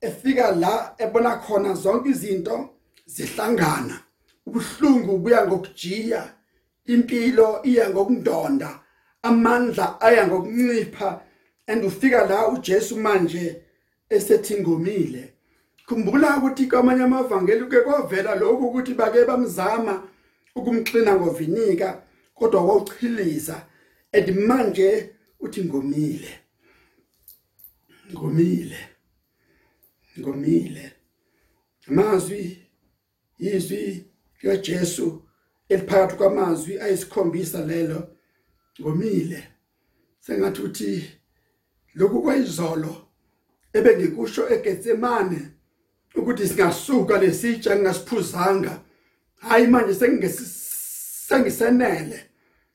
efika 0.00 0.52
la 0.52 0.94
ebona 0.98 1.36
khona 1.36 1.74
zonke 1.74 2.08
izinto 2.08 2.70
zihlangana. 3.06 4.00
Ubuhlungu 4.46 5.18
buya 5.18 5.46
ngokujiya. 5.46 6.34
Impilo 6.94 7.48
iya 7.70 7.90
ngokundonda 7.90 8.70
amandla 9.22 10.00
aya 10.00 10.26
ngokuncipha 10.26 11.20
and 11.66 11.84
ufika 11.84 12.26
la 12.26 12.48
uJesu 12.48 12.96
manje 12.96 13.62
esethi 14.10 14.60
ngomile 14.60 15.34
khumbula 15.86 16.36
ukuthi 16.38 16.66
kwamanye 16.66 17.02
amavangeli 17.02 17.66
ke 17.66 17.80
kwavela 17.80 18.34
lokhu 18.34 18.66
ukuthi 18.66 18.94
bake 18.94 19.24
bamzama 19.24 19.94
ukumxina 20.56 21.14
ngovinika 21.14 22.02
kodwa 22.34 22.64
wawuchiliza 22.64 23.66
and 24.12 24.28
manje 24.48 25.10
uthi 25.40 25.64
ngomile. 25.64 26.40
Ngomile. 28.12 28.78
Ngomile. 30.18 30.92
Amazwi 31.88 32.66
izwi 33.38 34.04
likaJesu 34.42 35.22
eliphakathi 35.70 36.16
kwamazwi 36.16 36.80
ayisikhombisa 36.80 37.64
lelo 37.64 38.08
ngomile. 38.80 39.48
Sengathi 40.20 40.62
uthi 40.62 41.10
lokhu 41.94 42.22
kwayizolo 42.22 42.96
ebengikusho 43.72 44.48
eGetsemane 44.54 45.40
ukuthi 46.16 46.48
singasuka 46.48 47.18
lesitsha 47.18 47.76
ngingasiphuzanga. 47.76 48.80
Hayi 49.36 49.66
manje 49.66 49.94
sengisenele 51.28 52.20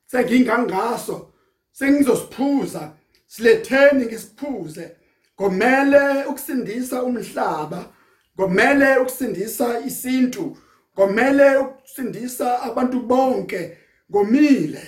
sengingangaso 0.05 1.34
sengizosiphuza 1.71 2.93
siletheni 3.27 4.05
ngisiphuze. 4.05 4.95
Komele 5.36 6.25
ukusindisa 6.25 7.03
umhlaba 7.03 7.93
komele 8.38 8.97
ukusindisa 8.97 9.79
isintu 9.79 10.58
komele 10.95 11.58
ukusindisa 11.58 12.62
abantu 12.62 12.99
bonke 12.99 13.77
ngomile 14.12 14.84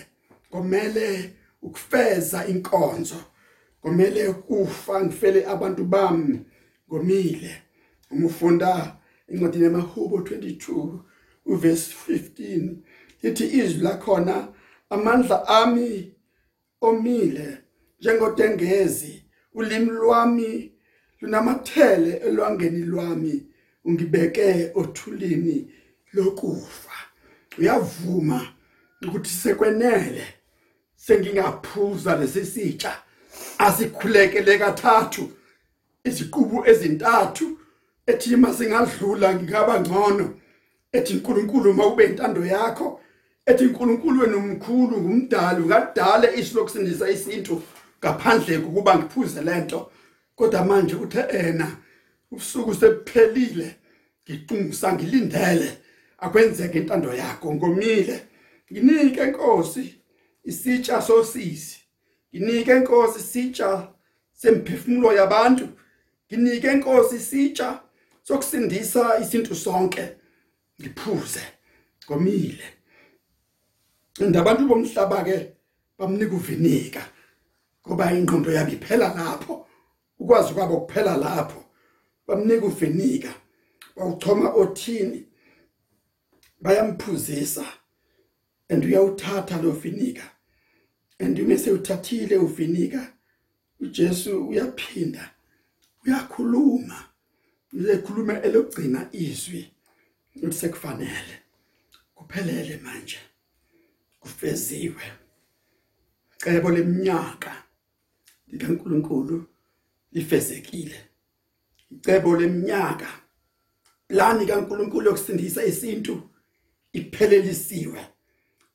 komele 0.52 1.34
ukufeza 1.62 2.48
inkonzo 2.48 3.24
komele 3.82 4.34
kufa 4.34 5.04
ngifele 5.04 5.46
abantu 5.46 5.84
bami 5.84 6.40
ngomile. 6.90 7.62
Uma 8.12 8.28
ufunda 8.28 8.98
incwadi 9.28 9.64
yamahubo 9.64 10.18
22 10.18 11.00
uverse 11.46 11.96
15 12.10 12.76
lithi 13.24 13.46
izwi 13.46 13.82
lakhona 13.84 14.48
amandla 14.90 15.48
ami 15.48 16.14
omile 16.82 17.58
njengodengezi 18.00 19.24
ulimi 19.54 19.92
lwami 19.92 20.72
lunamathele 21.22 22.12
elwangeni 22.14 22.86
lwami 22.86 23.48
ungibeke 23.86 24.72
othulini 24.76 25.72
lokufa. 26.14 26.92
Uyavuma 27.58 28.48
ukuthi 29.08 29.30
sekwenele 29.30 30.28
sengingaphuza 30.96 32.16
lesisitsha 32.16 32.98
asikhulekele 33.58 34.58
kathathu 34.58 35.32
iziqubu 36.04 36.66
ezintathu 36.66 37.60
ethi 38.08 38.36
masingadlula 38.36 39.36
ngikaba 39.36 39.80
ngcono 39.80 40.34
ethi 40.92 41.14
uNkulunkulu 41.14 41.74
makube 41.74 42.06
intando 42.06 42.46
yakho 42.46 43.02
ethi 43.46 43.66
uNkulunkulu 43.66 44.22
wena 44.22 44.38
umkhulu 44.38 45.02
ngumdali 45.02 45.66
ngadale 45.66 46.40
isilokusindisa 46.40 47.10
isintu 47.10 47.62
ngaphandle 48.00 48.58
kokuba 48.58 48.98
ngiphuze 48.98 49.42
lento 49.42 49.92
kodwa 50.36 50.66
manje 50.66 50.96
uthe 50.96 51.20
ena 51.20 51.78
ubusuku 52.32 52.76
sephelile 52.76 53.76
ngiqungisa 54.30 54.94
ngilindele. 54.94 55.78
Akwenzeke 56.18 56.78
intando 56.78 57.14
yakho 57.14 57.54
ngomile. 57.54 58.28
Nginike 58.72 59.24
inkosi 59.24 59.96
isitsha 60.44 61.02
sosisi. 61.02 61.80
Nginike 62.36 62.72
inkosi 62.72 63.20
isitsha 63.20 63.94
semphefumulo 64.34 65.14
yabantu. 65.14 65.68
Nginike 66.28 66.72
inkosi 66.72 67.16
isitsha 67.16 67.82
sokusindisa 68.24 69.20
isintu 69.20 69.56
sonke. 69.56 70.10
Ngiphuze 70.82 71.42
ngomile. 72.06 72.64
Ndabantu 74.20 74.68
bomhlaba 74.68 75.24
ke 75.24 75.54
bamnika 75.98 76.36
uvinika 76.36 77.02
ngoba 77.88 78.12
ingqondo 78.12 78.52
yabo 78.52 78.72
iphela 78.72 79.14
lapho 79.14 79.68
ukwazi 80.20 80.54
kwabo 80.54 80.82
kuphela 80.82 81.18
lapho. 81.18 81.64
Bamnika 82.28 82.66
uvinika 82.66 83.34
bawuchoma 83.96 84.50
othini 84.50 85.27
bayamphuzisa 86.62 87.66
and 88.70 88.84
uyawuthatha 88.84 89.62
lo 89.62 89.72
vinika 89.72 90.32
and 91.20 91.40
umese 91.40 91.72
uthathile 91.72 92.38
uvinika 92.38 93.14
uJesu 93.80 94.48
uyaphinda 94.48 95.32
uyakhuluma. 96.06 97.04
Uyekhuluma 97.74 98.42
elogcina 98.42 99.10
izwi 99.12 99.72
ukuthi 100.36 100.58
sekufanele 100.58 101.36
kuphelele 102.16 102.78
manje. 102.78 103.20
Kufeziwe. 104.20 105.04
Cebo 106.38 106.70
leminyaka 106.72 107.64
likaNkuluNkulu 108.48 109.46
lifezekile. 110.12 111.06
Icebo 111.92 112.36
leminyaka 112.36 113.08
plani 114.08 114.46
kaNkuluNkulu 114.46 115.06
yokusindisa 115.06 115.66
isintu 115.66 116.30
iphelelisiwe 116.98 118.06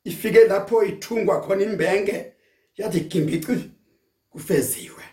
ifike 0.03 0.43
lapho 0.47 0.83
ithungwa 0.83 1.41
khona 1.41 1.63
imbenge 1.63 2.33
yathi 2.77 2.99
gimbici 2.99 3.71
kufeziwe. 4.29 5.03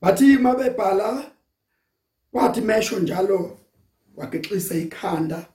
Bathi 0.00 0.38
mabebhala 0.38 1.32
wathi 2.32 2.60
mesho 2.60 2.98
njalo 2.98 3.58
wagexisa 4.14 4.74
ikhanda 4.74 5.48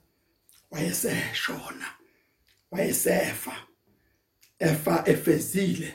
wayeseshona 0.70 1.86
wayesefa. 2.70 3.52
Efa 4.58 5.02
efezile 5.06 5.94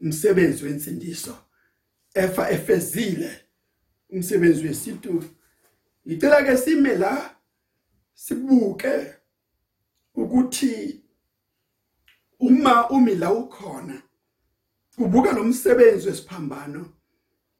umsebenzi 0.00 0.64
wensindiso. 0.64 1.38
Efa 2.14 2.50
efezile 2.50 3.40
umsebenzi 4.10 4.66
wesintu. 4.66 5.24
Ngicela 6.06 6.44
ke 6.44 6.56
sime 6.56 6.94
la 6.94 7.36
sibuke 8.14 9.14
ukuthi 10.14 11.04
uma 12.40 12.90
umila 12.90 13.32
ukhona 13.32 14.02
ubuka 14.98 15.32
lo 15.32 15.44
msebenzi 15.44 16.08
wesiphambano 16.08 16.92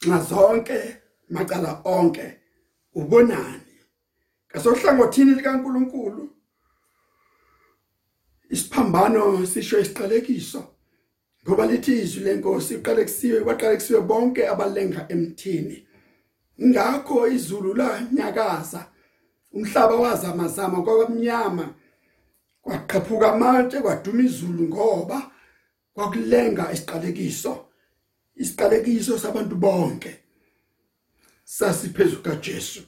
ngazonke 0.06 0.96
macala 1.28 1.80
onke 1.84 2.38
ubonani 2.94 3.72
ngasohlangothini 4.52 5.34
likaNkuluNkulu? 5.34 6.30
Isiphambano 8.50 9.46
sisho 9.46 9.80
isiqalekiso 9.80 10.64
ngoba 11.46 11.66
lithi 11.66 11.92
izwi 12.02 12.24
lenkosi 12.24 12.74
iqalekisiwe 12.74 13.40
kwaqalekisiwe 13.40 14.00
bonke 14.00 14.48
abalenga 14.48 15.06
emthini. 15.08 15.86
Ngakho 16.62 17.28
izulu 17.28 17.74
lanyakaza 17.74 18.91
umhlaba 19.52 19.96
wazamazama 19.96 20.82
kwabamnyama 20.82 21.74
kwaqhaphuka 22.62 23.32
amatshe 23.32 23.80
kwaduma 23.80 24.22
izulu 24.22 24.62
ngoba 24.68 25.30
kwakulenga 25.94 26.72
isiqalekiso 26.72 27.52
isiqalekiso 28.36 29.18
sabantu 29.18 29.54
bonke. 29.56 30.18
Sasiphezulu 31.44 32.22
kaJesu 32.22 32.82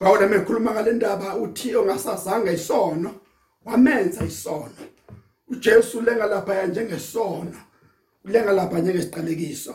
bawona 0.00 0.26
mekhuluma 0.26 0.70
ngale 0.72 0.92
ndaba 0.92 1.36
uthi 1.36 1.76
ongasazanga 1.76 2.52
isono 2.52 3.20
wamenza 3.64 4.24
isono. 4.24 4.82
uJesu 5.48 6.00
lenga 6.00 6.26
lapha 6.26 6.66
njengesono 6.66 7.60
ulenga 8.24 8.52
lapha 8.52 8.78
njengesiqalekiso. 8.78 9.74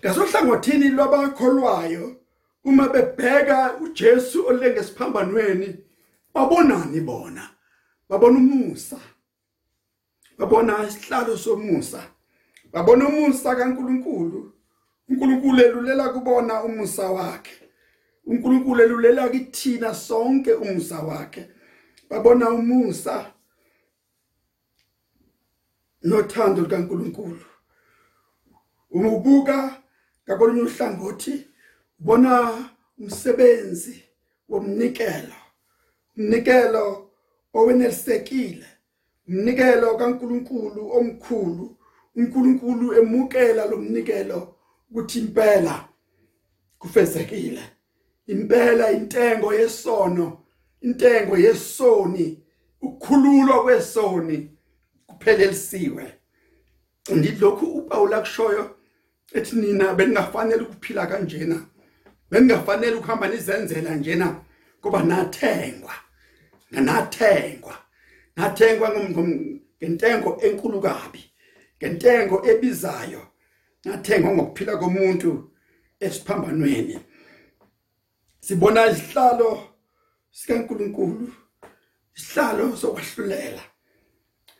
Ngasohlangothini 0.00 0.88
lwabakholwayo 0.88 2.21
uma 2.64 2.88
bebheka 2.88 3.76
uJesu 3.80 4.46
olenge 4.46 4.78
esiphambanweni 4.80 5.76
babonani 6.34 7.00
bona? 7.00 7.50
Babona 8.08 8.38
umusa. 8.38 8.98
Babona 10.38 10.86
isihlalo 10.86 11.36
somusa. 11.36 12.02
Babona 12.72 13.08
umusa 13.08 13.56
kaNkuluNkulu. 13.56 14.52
uNkulunkulu 15.08 15.60
elulela 15.60 16.08
kubona 16.08 16.62
umusa 16.64 17.10
wakhe. 17.10 17.52
uNkulunkulu 18.26 18.82
elulela 18.82 19.28
kithina 19.28 19.94
sonke 19.94 20.52
umusa 20.52 20.98
wakhe. 20.98 21.50
Babona 22.10 22.50
umusa. 22.50 23.32
Nothando 26.02 26.62
likaNkulunkulu 26.62 27.52
umubuka 28.90 29.82
ngakolunye 30.24 30.62
uhlangothi. 30.62 31.48
Bona 32.04 32.68
umsebenzi 32.98 34.02
womnikelo 34.48 35.38
umnikelo 36.16 37.10
owenelisekile 37.54 38.66
umnikelo 39.28 39.96
kaNkulunkulu 39.96 40.82
omkhulu 40.96 41.76
uNkulunkulu 42.16 42.86
emukela 42.98 43.66
lo 43.66 43.76
mnikelo 43.76 44.54
ukuthi 44.90 45.18
impela 45.18 45.88
kufezekile. 46.78 47.62
Impela 48.26 48.92
intengo 48.92 49.54
yesono 49.54 50.38
intengo 50.80 51.36
yesoni 51.36 52.44
ukukhululwa 52.80 53.62
kwesoni 53.62 54.50
kuphelelisiwe. 55.06 56.14
Ndilokhu 57.14 57.66
uPaul 57.66 58.14
akushoyo 58.14 58.76
ethi 59.32 59.56
nina 59.56 59.94
beningafanele 59.94 60.62
ukuphila 60.62 61.06
kanjena. 61.06 61.66
Beningafanele 62.32 62.96
ukuhamba 62.96 63.28
nizenzela 63.28 63.94
njena 63.94 64.40
kuba 64.80 65.02
nathengwa 65.02 65.94
nathengwa 66.70 67.78
nathengwa 68.36 68.90
ngentengo 69.80 70.40
enkulu 70.42 70.80
kabi 70.80 71.30
ngentengo 71.78 72.46
ebizayo 72.50 73.26
nathengwa 73.84 74.32
ngokuphila 74.34 74.76
komuntu 74.76 75.50
esiphambanweni. 76.00 77.00
Sibona 78.40 78.86
isihlalo 78.86 79.68
sikaNkuluNkulu 80.30 81.32
isihlalo 82.16 82.76
sokwahlulela. 82.76 83.62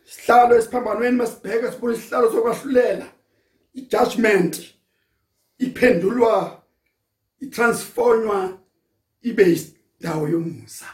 Isihlalo 0.06 0.58
esiphambanweni 0.58 1.16
masibheka 1.16 1.72
sibona 1.72 1.94
isihlalo 1.94 2.32
sokwahlulela. 2.32 3.06
Ijudgment 3.74 4.74
iphendulwa 5.58 6.61
itransformwa 7.42 8.58
ibe 9.22 9.58
indawo 10.00 10.28
yomusa. 10.28 10.86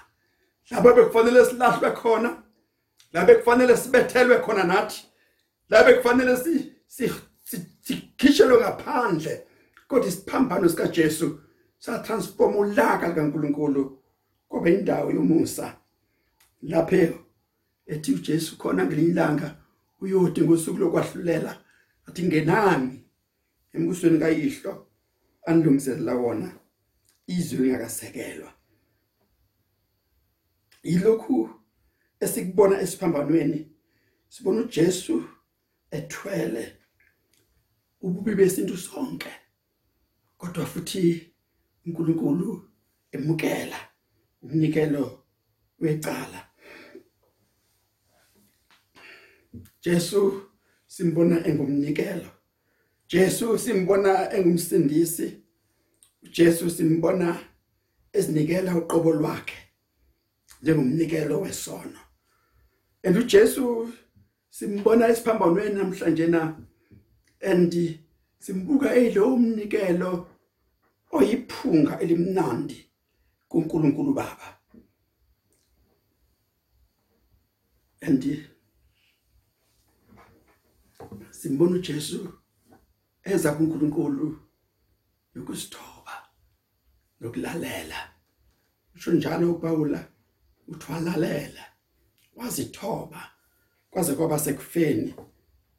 Lapha 0.71 0.93
bekufanele 0.93 1.45
silahlwe 1.45 1.91
khona 1.91 2.43
la 3.13 3.25
bekufanele 3.25 3.77
sibethelwe 3.77 4.39
khona 4.39 4.65
nathi 4.65 5.05
la 5.71 5.85
bekufanele 5.85 6.37
si 6.37 7.13
sikhishelwe 7.83 8.61
ngaphandle. 8.61 9.45
Kodwa 9.89 10.09
isiphambano 10.09 10.69
sika 10.69 10.89
Jesu 10.89 11.41
sa 11.79 11.99
transform 11.99 12.57
ulaka 12.57 13.09
likaNkuluNkulu 13.09 13.99
kube 14.49 14.75
indawo 14.75 15.11
yomusa. 15.11 15.77
Lapho 16.63 17.19
ethi 17.87 18.13
uJesu 18.13 18.59
khona 18.59 18.85
ngelilanga 18.85 19.57
uyodi 20.01 20.41
ngosuku 20.41 20.79
lokwahlulela 20.79 21.59
athi 22.09 22.23
ngenani 22.23 23.05
embusweni 23.73 24.19
kayihlo. 24.19 24.88
Anilungiselela 25.47 26.15
wona 26.15 26.59
izwe 27.27 27.59
lingakasekelwa. 27.59 28.55
Ilokhu 30.83 31.51
esikubona 32.21 32.81
esiphambanweni 32.81 33.73
sibona 34.29 34.61
uJesu 34.61 35.25
ethwele 35.91 36.77
ububi 38.01 38.35
besintu 38.35 38.77
sonke 38.77 39.31
kodwa 40.39 40.67
futhi 40.67 41.33
uNkulunkulu 41.87 42.71
emukela 43.13 43.79
umnikelo 44.43 45.25
wecala. 45.81 46.41
Jesu 49.83 50.43
simbona 50.87 51.47
engumnikelo. 51.47 52.38
Jesu 53.09 53.59
simbona 53.59 54.33
engumsindisi. 54.33 55.43
Jesu 56.33 56.71
simbona 56.71 57.39
esinikela 58.13 58.77
uqobo 58.77 59.13
lwakhe 59.13 59.57
njengomnikelo 60.63 61.41
wesono. 61.41 61.99
And 63.05 63.17
uJesu 63.17 63.93
simbona 64.51 65.09
esiphambanweni 65.09 65.75
namhlanje 65.75 66.27
na 66.27 66.57
and 67.41 67.99
simbuka 68.39 68.95
eyilo 68.95 69.35
umnikelo 69.35 70.27
oyiphunga 71.13 72.01
elimnandi 72.01 72.91
kuNkulunkulu 73.49 74.15
Baba. 74.15 74.59
And 78.03 78.47
simbona 81.31 81.77
uJesu 81.77 82.38
eza 83.33 83.53
kuNkulunkulu 83.53 84.39
yokusithoba 85.35 86.15
nokulalela. 87.21 88.01
Usho 88.95 89.13
njalo 89.13 89.53
uPaula 89.53 90.09
uthwalalela 90.69 91.65
wazithoba 92.37 93.31
kwaze 93.91 94.15
kwaba 94.15 94.39
sekufeni. 94.39 95.15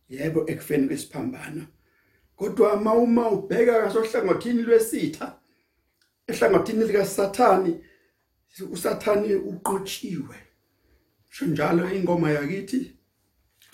Yebo 0.10 0.44
ekufeni 0.52 0.88
kwesiphambano. 0.88 1.68
Kodwa 2.36 2.82
mawuma 2.82 3.30
ubheka 3.30 3.74
ngasohlangothini 3.82 4.62
lwesitha 4.62 5.40
ehlangothini 6.28 6.86
lika 6.86 7.06
Sathani 7.06 7.82
usathani 8.72 9.36
uqotshiwe 9.36 10.36
njalo 11.42 11.94
ingoma 11.94 12.32
yakithi 12.32 12.98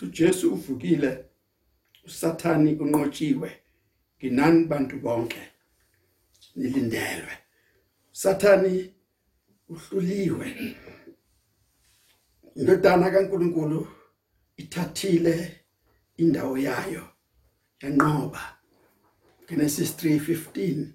uJesu 0.01 0.53
uvukile 0.53 1.25
usathani 2.05 2.75
unqotshiwe. 2.75 3.64
Nginani 4.19 4.65
bantu 4.65 4.99
bonke? 4.99 5.41
Nilindelwe. 6.55 7.33
Sathani 8.11 8.93
uhluliwe. 9.69 10.75
Indodana 12.55 13.11
kaNkuluNkulu 13.11 13.87
ithathile 14.57 15.61
indawo 16.17 16.57
yayo 16.57 17.03
yanqoba. 17.81 18.41
Genesis 19.47 19.91
3:15 19.93 20.85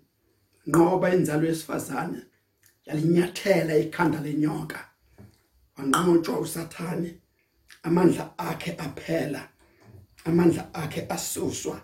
nqoba 0.67 1.15
inzalo 1.15 1.47
yesifazane 1.47 2.21
yalinyathela 2.87 3.77
ikhanda 3.77 4.21
lenyoka. 4.21 4.81
Wanqotshwa 5.77 6.39
usathane 6.41 7.11
amandla 7.83 8.39
akhe 8.39 8.73
aphela 8.79 9.49
amandla 10.25 10.75
akhe 10.75 11.07
asuswa. 11.09 11.81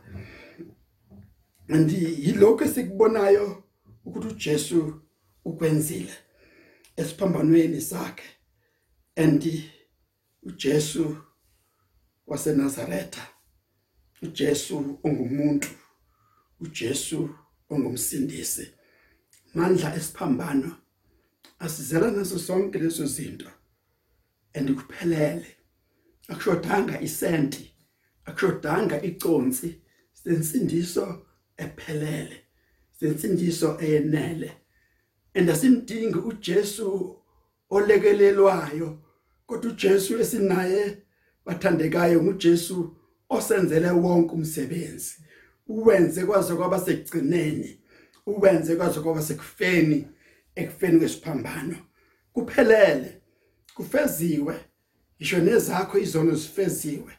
Andi 1.69 2.27
yilokho 2.27 2.65
esikubonayo 2.65 3.63
ukuthi 4.05 4.29
uJesu 4.29 5.01
ukwenzile 5.45 6.15
esiphambanweni 6.97 7.81
sakhe. 7.81 8.25
Andi 9.17 9.71
uJesu 10.43 11.17
waseNazaretha 12.27 13.29
uJesu 14.23 14.99
ongumuntu 15.05 15.69
uJesu 16.61 17.31
ongumsindisi. 17.71 18.71
Mandla 19.55 19.97
esiphambano 19.97 20.77
asizela 21.59 22.11
naso 22.11 22.39
sonke 22.39 22.79
lezo 22.79 23.07
zinto 23.07 23.51
andikuphelele 24.55 25.57
akushodanga 26.29 27.01
isenti 27.01 27.75
akushodanga 28.25 29.03
iconsi 29.03 29.81
sensindiso 30.13 31.26
ephelele. 31.57 32.37
Sensindiso 33.01 33.79
eyenele 33.81 34.53
endasimdingi 35.37 36.19
uJesu 36.19 37.17
olekelelwayo 37.71 38.99
kodwa 39.47 39.71
uJesu 39.71 40.19
esinaye 40.21 40.99
bathandekayo 41.45 42.23
nguJesu 42.23 42.97
osenzele 43.29 43.91
wonke 43.91 44.35
umsebenzi. 44.35 45.15
Uwenze 45.69 46.25
kwaze 46.25 46.55
kwaba 46.55 46.81
sekugcineni 46.81 47.81
uwenze 48.27 48.77
kwaze 48.77 49.01
kwaba 49.01 49.23
sekufeni 49.23 50.09
ekufeni 50.55 50.99
kwesiphambano. 50.99 51.77
Kuphelele 52.33 53.21
kufeziwe 53.75 54.55
ngisho 55.17 55.39
nezakho 55.39 55.99
izono 55.99 56.35
zifeziwe 56.35 57.13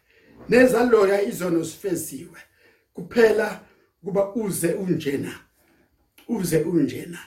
nezaloya 0.50 1.21
izono 1.21 1.63
zifeziwe. 1.63 2.39
Kuphela 2.93 3.66
kuba 4.07 4.33
uze 4.35 4.73
unjena 4.73 5.31
uze 6.27 6.57
unjena 6.57 7.19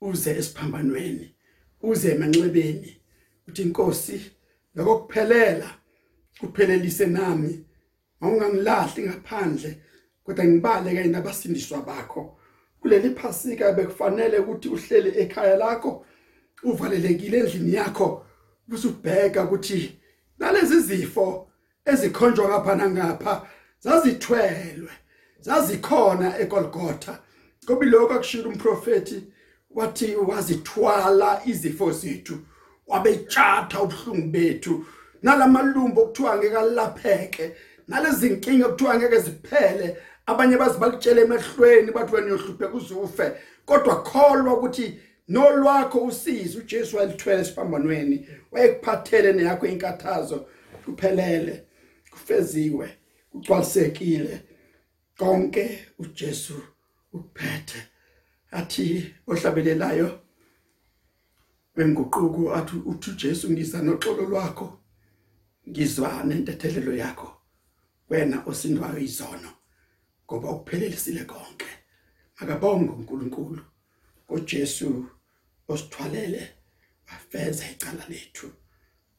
uze 0.00 0.30
esiphambanweni 0.30 1.34
uze 1.82 2.08
emanxebeni. 2.12 2.96
Uthi 3.48 3.62
inkosi 3.62 4.20
lokuphelela 4.74 5.70
kuphelelise 6.40 7.06
nami 7.06 7.64
awungangilahli 8.20 9.02
ngaphandle 9.02 9.70
kodwa 10.24 10.44
ngibale 10.44 10.94
kanye 10.94 11.08
nabasindiswa 11.08 11.82
bakho. 11.82 12.38
Kuleli 12.80 13.10
phasika 13.14 13.72
bekufanele 13.72 14.38
ukuthi 14.38 14.68
uhlele 14.68 15.10
ekhaya 15.22 15.56
lakho 15.56 16.06
uvalelekile 16.62 17.38
endlini 17.38 17.74
yakho 17.74 18.26
busubheka 18.68 19.44
ukuthi 19.44 20.00
nalezi 20.38 20.80
zifo 20.80 21.50
ezikhonjwa 21.84 22.48
ngapha 22.48 22.74
nangapha 22.74 23.48
zazithwelwe. 23.80 24.92
Zazikhona 25.40 26.38
eGolgotha. 26.40 27.18
Ngoba 27.64 27.86
lokho 27.86 28.14
akushilo 28.14 28.48
umprofeti 28.50 29.22
wathi 29.70 30.16
wazithwala 30.16 31.42
izifo 31.46 31.92
zethu 31.92 32.38
wabetshatha 32.86 33.82
ubuhlungu 33.82 34.28
bethu. 34.30 34.84
Nalamalumbo 35.22 36.02
okuthiwa 36.02 36.36
ngeke 36.36 36.56
alapheke 36.56 37.52
nalezi 37.88 38.26
inkinga 38.26 38.66
okuthiwa 38.66 38.96
ngeke 38.96 39.18
ziphele 39.18 39.96
abanye 40.26 40.56
bazibakutshela 40.56 41.20
emehlweni 41.20 41.92
bathi 41.92 42.14
wena 42.14 42.26
uyohluphe 42.26 42.66
kuzufe 42.66 43.32
kodwa 43.66 44.02
kholwa 44.02 44.54
ukuthi 44.54 45.00
nolwakho 45.28 45.98
usizo 46.04 46.58
uJesu 46.58 46.96
walithwele 46.96 47.40
esiphambanweni 47.40 48.28
wayekuphathele 48.52 49.32
neyakho 49.32 49.66
inkathazo 49.66 50.46
kuphelele 50.84 51.64
kufeziwe 52.10 52.88
kucwalisekile 53.32 54.40
konke 55.18 55.64
uJesu 55.98 56.56
ukuphethe 57.12 57.80
athi 58.58 59.14
ohlabelelayo 59.30 60.08
wenguquko 61.76 62.54
athi 62.58 62.76
uthi 62.90 63.10
uJesu 63.10 63.50
ngiza 63.50 63.78
noxolo 63.82 64.22
lwakho 64.30 64.78
ngizwa 65.68 66.24
nentethelelo 66.24 66.92
yakho. 67.02 67.28
Wena 68.10 68.36
osindwayo 68.46 68.98
izono 68.98 69.50
ngoba 70.24 70.50
ukuphelelisile 70.50 71.24
konke. 71.24 71.70
Akabonge 72.40 72.90
uNkulunkulu 72.92 73.62
ngoJesu 74.26 74.88
osithwalele 75.68 76.42
wafeza 77.08 77.70
icala 77.70 78.04
lethu. 78.08 78.48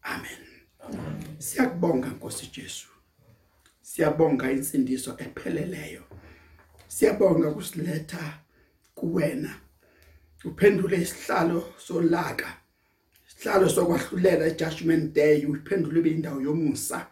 Amen. 0.02 0.44
Siyakubonga 1.38 2.08
Nkosi 2.08 2.46
Jesu. 2.56 2.89
Siyabonga 3.90 4.52
insindiso 4.52 5.12
epheleleyo. 5.18 6.04
Siyabonga 6.88 7.52
kusiletha 7.52 8.40
kuwena. 8.96 9.52
Uphendule 10.46 10.98
isihlalo 11.02 11.74
solaka 11.78 12.50
isihlalo 13.28 13.70
sokwahlulela 13.70 14.46
ejudgment 14.46 15.14
day 15.14 15.46
uphendule 15.46 16.02
beyindawo 16.02 16.42
yomusa 16.42 17.08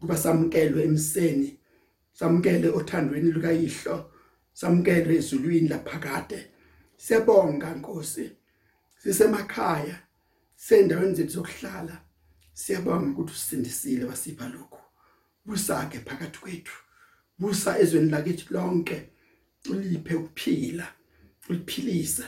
kuba 0.00 0.16
samkelwe 0.16 0.82
emseni 0.84 1.58
samkele 2.12 2.68
othandweni 2.68 3.32
lukayihlo 3.32 4.12
samkelwe 4.52 5.14
ezulwini 5.16 5.68
laphakade. 5.68 6.40
Siyabonga 6.96 7.74
Nkosi. 7.74 8.30
Sisemakhaya 9.02 9.96
sendaweni 10.56 11.14
zethu 11.14 11.32
zokuhlala. 11.32 11.96
Siyabonga 12.52 13.10
ukuthi 13.10 13.32
usindisile 13.32 14.04
wasipha 14.04 14.48
lokho 14.48 14.81
busake 15.44 15.98
phakathi 15.98 16.38
kwethu. 16.38 16.76
Busa 17.38 17.78
ezweni 17.78 18.10
lakithi 18.10 18.46
lonke. 18.50 19.08
Uliphe 19.70 20.14
ukuphila 20.14 20.86
uliphilisa 21.48 22.24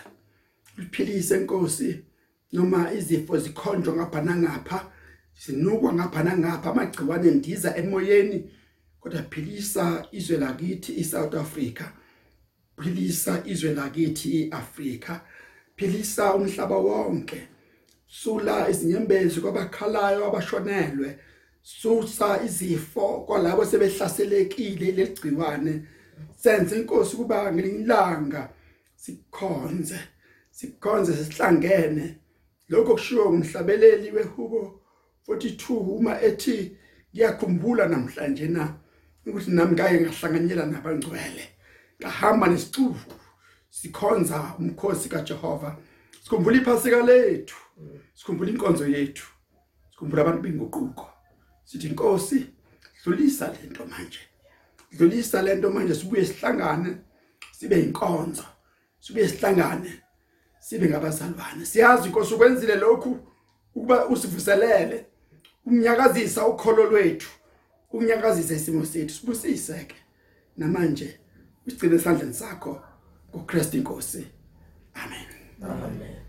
uliphilise 0.79 1.37
inkosi 1.37 2.05
noma 2.53 2.93
izifo 2.93 3.39
zikhonjwa 3.39 3.97
ngapha 3.97 4.23
nangapha 4.23 4.93
sinukwa 5.35 5.93
ngapha 5.95 6.23
nangapha 6.23 6.71
amagciwane 6.71 7.31
ndiza 7.31 7.77
emoyeni. 7.77 8.51
Kodwa 9.01 9.23
philisa 9.23 10.07
izwe 10.13 10.37
lakithi 10.37 10.93
iSouth 11.01 11.35
Africa. 11.35 11.85
Philisa 12.83 13.43
izwe 13.47 13.75
lakithi 13.75 14.29
iAfrika 14.41 15.21
philisa 15.77 16.35
umhlaba 16.35 16.77
wonke. 16.77 17.49
Sula 18.07 18.69
izinyembezi 18.71 19.41
kwabakhalayo 19.41 20.27
abashonelwe. 20.27 21.19
Susa 21.65 22.43
izifo 22.45 23.25
kwalabo 23.27 23.65
sebehlaselekile 23.65 24.93
leligciwane 24.93 25.83
senze 26.37 26.77
inkosi 26.77 27.17
kuba 27.17 27.53
ngelilanga 27.53 28.51
sikhonze 28.97 29.99
sikhonze 30.51 31.25
sihlangene. 31.25 32.19
Lokho 32.69 32.93
kushiwo 32.95 33.25
umhlabeleli 33.25 34.11
wehubo 34.11 34.81
42 35.29 35.97
uma 35.97 36.21
ethi 36.21 36.77
ngiyakhumbula 37.15 37.89
namhlanje 37.89 38.49
na 38.49 38.75
ukuthi 39.27 39.51
nami 39.51 39.73
ngake 39.73 40.01
ngahlanganyela 40.01 40.67
nabangcwele. 40.67 41.45
Ngahamba 42.01 42.47
nesixuku 42.47 43.15
sikhonza 43.71 44.55
umkhosi 44.59 45.09
kaJehova. 45.09 45.77
Sikhumbula 46.23 46.57
iphasika 46.57 47.03
lethu 47.03 47.57
sikhumbula 48.15 48.51
inkonzo 48.51 48.87
yethu 48.87 49.27
sikhumbula 49.91 50.23
abantu 50.23 50.43
benguquko. 50.43 51.14
Sithi 51.65 51.87
inkosi 51.87 52.47
dlulisa 53.05 53.53
lento 53.63 53.87
manje. 53.87 54.19
Dlulisa 54.93 55.43
lento 55.43 55.71
manje 55.71 55.95
sibuye 55.95 56.27
sihlangane 56.27 56.97
sibe 57.53 57.81
inkonzo 57.81 58.45
sibuye 59.01 59.29
sihlangane 59.29 60.03
sibe 60.61 60.89
ngabazalwane. 60.89 61.67
Siyazi 61.67 62.09
inkosi 62.09 62.35
ukwenzile 62.35 62.75
lokhu? 62.77 63.19
Ukuba 63.75 64.07
usivuselele 64.09 65.07
umnyakazisa 65.67 66.47
ukholo 66.47 66.85
lwethu 66.91 67.31
ukunyakazisa 67.89 68.55
isimo 68.55 68.85
sethu. 68.87 69.15
Sibusiseke 69.15 69.97
namanje 70.57 71.21
usigcine 71.67 71.97
esandleni 71.97 72.35
sakho 72.35 72.83
kuKristu 73.33 73.77
inkosi 73.77 74.27
amen. 74.95 75.27
Amen. 75.63 76.24